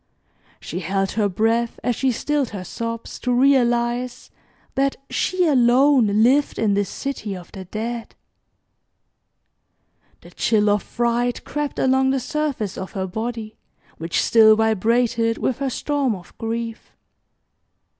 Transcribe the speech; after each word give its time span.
She 0.59 0.79
held 0.79 1.11
her 1.11 1.29
breath 1.29 1.79
as 1.83 1.95
she 1.95 2.11
stilled 2.11 2.49
her 2.49 2.63
sobs 2.63 3.19
to 3.19 3.31
realize 3.31 4.31
that 4.73 4.95
she 5.11 5.45
alone 5.45 6.23
lived 6.23 6.57
in 6.57 6.73
this 6.73 6.89
city 6.89 7.35
of 7.37 7.51
the 7.51 7.65
Dead. 7.65 8.15
The 10.21 10.31
chill 10.31 10.71
of 10.71 10.81
fright 10.81 11.43
crept 11.43 11.77
along 11.77 12.09
the 12.09 12.19
surface 12.19 12.79
of 12.79 12.93
her 12.93 13.05
body, 13.05 13.57
which 13.99 14.23
still 14.23 14.55
vibrated 14.55 15.37
with 15.37 15.59
her 15.59 15.69
storm 15.69 16.15
of 16.15 16.35
grief. 16.39 16.91